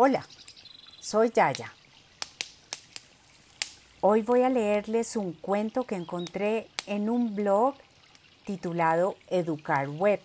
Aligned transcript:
Hola, 0.00 0.24
soy 1.00 1.32
Yaya. 1.34 1.72
Hoy 4.00 4.22
voy 4.22 4.42
a 4.42 4.48
leerles 4.48 5.16
un 5.16 5.32
cuento 5.32 5.82
que 5.88 5.96
encontré 5.96 6.68
en 6.86 7.10
un 7.10 7.34
blog 7.34 7.74
titulado 8.44 9.16
Educar 9.26 9.88
Web. 9.88 10.20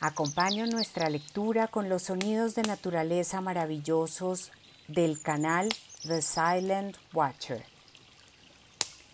Acompaño 0.00 0.66
nuestra 0.66 1.08
lectura 1.08 1.68
con 1.68 1.88
los 1.88 2.02
sonidos 2.02 2.56
de 2.56 2.62
naturaleza 2.62 3.40
maravillosos 3.40 4.50
del 4.88 5.22
canal 5.22 5.68
The 6.02 6.20
Silent 6.20 6.96
Watcher. 7.14 7.64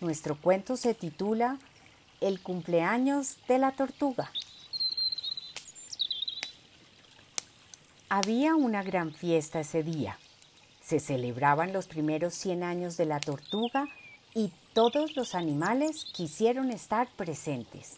Nuestro 0.01 0.35
cuento 0.35 0.75
se 0.75 0.95
titula 0.95 1.59
El 2.19 2.41
cumpleaños 2.41 3.37
de 3.47 3.59
la 3.59 3.73
tortuga. 3.73 4.31
Había 8.11 8.55
una 8.55 8.81
gran 8.81 9.13
fiesta 9.13 9.59
ese 9.59 9.83
día. 9.83 10.17
Se 10.81 10.99
celebraban 10.99 11.71
los 11.73 11.85
primeros 11.85 12.33
100 12.33 12.63
años 12.63 12.97
de 12.97 13.05
la 13.05 13.19
tortuga 13.19 13.87
y 14.33 14.51
todos 14.73 15.15
los 15.15 15.35
animales 15.35 16.05
quisieron 16.11 16.71
estar 16.71 17.07
presentes. 17.15 17.97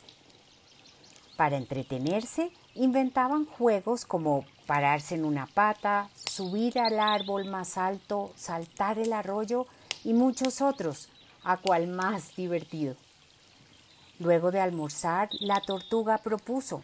Para 1.37 1.55
entretenerse, 1.55 2.51
inventaban 2.75 3.45
juegos 3.45 4.03
como 4.03 4.43
pararse 4.67 5.15
en 5.15 5.23
una 5.23 5.45
pata, 5.45 6.09
subir 6.13 6.77
al 6.77 6.99
árbol 6.99 7.45
más 7.45 7.77
alto, 7.77 8.34
saltar 8.35 8.99
el 8.99 9.13
arroyo 9.13 9.65
y 10.03 10.12
muchos 10.12 10.59
otros, 10.59 11.07
a 11.45 11.55
cual 11.55 11.87
más 11.87 12.35
divertido. 12.35 12.98
Luego 14.20 14.51
de 14.51 14.59
almorzar, 14.59 15.29
la 15.39 15.62
tortuga 15.62 16.17
propuso, 16.17 16.84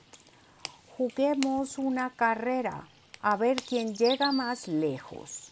juguemos 0.95 1.77
una 1.77 2.09
carrera 2.11 2.87
a 3.21 3.35
ver 3.37 3.61
quién 3.61 3.95
llega 3.95 4.31
más 4.31 4.67
lejos. 4.67 5.51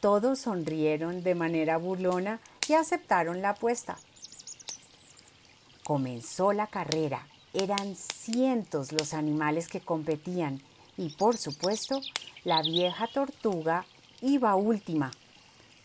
Todos 0.00 0.40
sonrieron 0.40 1.22
de 1.22 1.34
manera 1.34 1.76
burlona 1.76 2.40
y 2.68 2.72
aceptaron 2.74 3.40
la 3.40 3.50
apuesta. 3.50 3.98
Comenzó 5.84 6.52
la 6.52 6.66
carrera. 6.66 7.26
Eran 7.54 7.94
cientos 7.96 8.92
los 8.92 9.14
animales 9.14 9.68
que 9.68 9.80
competían 9.80 10.60
y 10.96 11.10
por 11.10 11.36
supuesto 11.36 12.00
la 12.44 12.62
vieja 12.62 13.06
tortuga 13.06 13.84
iba 14.20 14.56
última. 14.56 15.10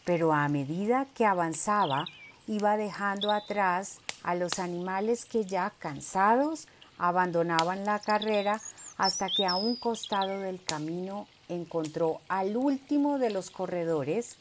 Pero 0.05 0.33
a 0.33 0.47
medida 0.47 1.05
que 1.13 1.25
avanzaba 1.25 2.05
iba 2.47 2.77
dejando 2.77 3.31
atrás 3.31 3.99
a 4.23 4.35
los 4.35 4.59
animales 4.59 5.25
que 5.25 5.45
ya 5.45 5.71
cansados 5.77 6.67
abandonaban 6.97 7.85
la 7.85 7.99
carrera 7.99 8.61
hasta 8.97 9.27
que 9.35 9.45
a 9.45 9.55
un 9.55 9.75
costado 9.75 10.39
del 10.39 10.63
camino 10.63 11.27
encontró 11.49 12.21
al 12.27 12.57
último 12.57 13.19
de 13.19 13.29
los 13.29 13.49
corredores, 13.49 14.37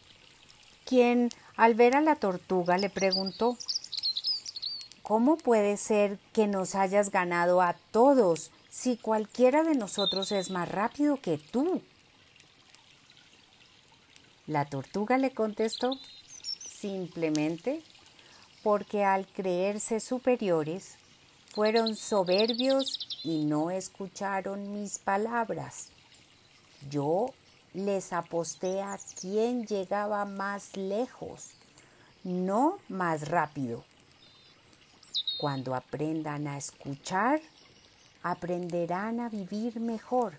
quien 0.85 1.31
al 1.57 1.75
ver 1.75 1.97
a 1.97 2.01
la 2.01 2.17
tortuga 2.17 2.79
le 2.79 2.91
preguntó, 2.91 3.57
¿Cómo 5.07 5.37
puede 5.37 5.77
ser 5.77 6.19
que 6.33 6.49
nos 6.49 6.75
hayas 6.75 7.13
ganado 7.13 7.63
a 7.63 7.77
todos 7.93 8.51
si 8.69 8.97
cualquiera 8.97 9.63
de 9.63 9.77
nosotros 9.77 10.33
es 10.33 10.51
más 10.51 10.69
rápido 10.69 11.21
que 11.21 11.39
tú? 11.39 11.81
La 14.49 14.65
tortuga 14.65 15.17
le 15.17 15.31
contestó, 15.31 15.93
simplemente 16.69 17.85
porque 18.65 19.05
al 19.05 19.29
creerse 19.29 20.01
superiores 20.01 20.97
fueron 21.57 21.97
soberbios 21.97 23.09
y 23.25 23.47
no 23.47 23.71
escucharon 23.71 24.75
mis 24.75 24.99
palabras. 24.99 25.89
Yo 26.91 27.33
les 27.73 28.13
aposté 28.13 28.83
a 28.83 28.99
quién 29.19 29.65
llegaba 29.65 30.27
más 30.27 30.77
lejos, 30.77 31.53
no 32.25 32.77
más 32.91 33.31
rápido. 33.31 33.87
Cuando 35.39 35.75
aprendan 35.75 36.47
a 36.47 36.59
escuchar, 36.59 37.41
aprenderán 38.23 39.21
a 39.21 39.31
vivir 39.31 39.81
mejor 39.81 40.39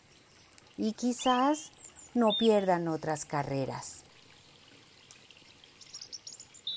y 0.77 0.93
quizás 0.93 1.71
no 2.13 2.27
pierdan 2.37 2.87
otras 2.87 3.25
carreras. 3.25 4.03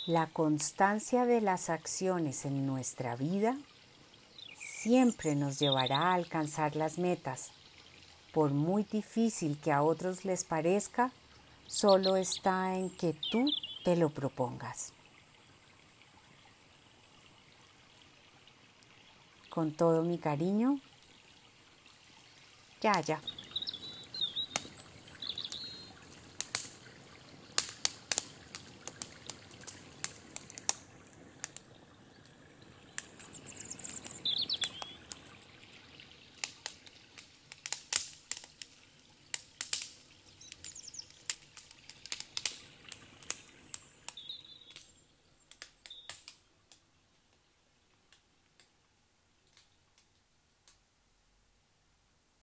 La 0.06 0.28
constancia 0.28 1.26
de 1.26 1.42
las 1.42 1.68
acciones 1.68 2.46
en 2.46 2.64
nuestra 2.64 3.16
vida 3.16 3.58
siempre 4.82 5.34
nos 5.34 5.58
llevará 5.58 5.98
a 5.98 6.14
alcanzar 6.14 6.74
las 6.74 6.98
metas. 6.98 7.52
Por 8.32 8.52
muy 8.52 8.84
difícil 8.84 9.58
que 9.58 9.72
a 9.72 9.82
otros 9.82 10.24
les 10.24 10.44
parezca, 10.44 11.12
solo 11.66 12.16
está 12.16 12.74
en 12.74 12.88
que 12.90 13.14
tú 13.30 13.44
te 13.84 13.96
lo 13.96 14.08
propongas. 14.08 14.92
Con 19.50 19.72
todo 19.72 20.02
mi 20.02 20.16
cariño, 20.18 20.80
ya, 22.80 23.00
ya. 23.00 23.20